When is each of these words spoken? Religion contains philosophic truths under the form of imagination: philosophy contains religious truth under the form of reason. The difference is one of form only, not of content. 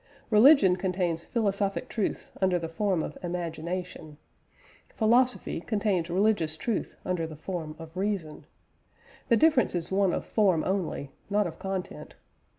Religion 0.31 0.75
contains 0.77 1.23
philosophic 1.23 1.87
truths 1.87 2.31
under 2.41 2.57
the 2.57 2.67
form 2.67 3.03
of 3.03 3.19
imagination: 3.21 4.17
philosophy 4.95 5.59
contains 5.61 6.09
religious 6.09 6.57
truth 6.57 6.95
under 7.05 7.27
the 7.27 7.35
form 7.35 7.75
of 7.77 7.95
reason. 7.95 8.47
The 9.27 9.37
difference 9.37 9.75
is 9.75 9.91
one 9.91 10.11
of 10.11 10.25
form 10.25 10.63
only, 10.65 11.11
not 11.29 11.45
of 11.45 11.59
content. 11.59 12.15